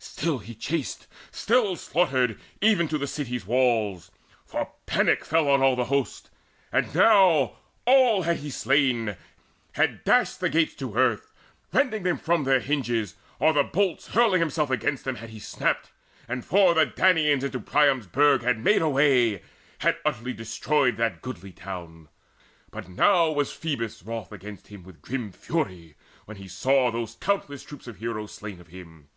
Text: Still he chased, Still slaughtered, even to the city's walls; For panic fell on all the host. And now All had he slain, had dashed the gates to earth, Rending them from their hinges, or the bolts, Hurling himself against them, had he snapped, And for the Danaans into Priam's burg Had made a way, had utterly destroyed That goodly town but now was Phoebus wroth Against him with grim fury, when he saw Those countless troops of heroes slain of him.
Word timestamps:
Still 0.00 0.38
he 0.38 0.52
chased, 0.56 1.06
Still 1.30 1.76
slaughtered, 1.76 2.40
even 2.60 2.88
to 2.88 2.98
the 2.98 3.06
city's 3.06 3.46
walls; 3.46 4.10
For 4.44 4.72
panic 4.84 5.24
fell 5.24 5.48
on 5.48 5.62
all 5.62 5.76
the 5.76 5.84
host. 5.84 6.28
And 6.72 6.92
now 6.92 7.58
All 7.84 8.22
had 8.22 8.38
he 8.38 8.50
slain, 8.50 9.14
had 9.74 10.02
dashed 10.02 10.40
the 10.40 10.48
gates 10.48 10.74
to 10.74 10.96
earth, 10.96 11.32
Rending 11.72 12.02
them 12.02 12.18
from 12.18 12.42
their 12.42 12.58
hinges, 12.58 13.14
or 13.38 13.52
the 13.52 13.62
bolts, 13.62 14.08
Hurling 14.08 14.40
himself 14.40 14.70
against 14.70 15.04
them, 15.04 15.14
had 15.14 15.30
he 15.30 15.38
snapped, 15.38 15.92
And 16.26 16.44
for 16.44 16.74
the 16.74 16.86
Danaans 16.86 17.44
into 17.44 17.60
Priam's 17.60 18.08
burg 18.08 18.42
Had 18.42 18.58
made 18.58 18.82
a 18.82 18.88
way, 18.88 19.40
had 19.78 19.98
utterly 20.04 20.32
destroyed 20.32 20.96
That 20.96 21.22
goodly 21.22 21.52
town 21.52 22.08
but 22.72 22.88
now 22.88 23.30
was 23.30 23.52
Phoebus 23.52 24.02
wroth 24.02 24.32
Against 24.32 24.66
him 24.66 24.82
with 24.82 25.00
grim 25.00 25.30
fury, 25.30 25.94
when 26.24 26.38
he 26.38 26.48
saw 26.48 26.90
Those 26.90 27.14
countless 27.14 27.62
troops 27.62 27.86
of 27.86 27.98
heroes 27.98 28.34
slain 28.34 28.60
of 28.60 28.66
him. 28.66 29.10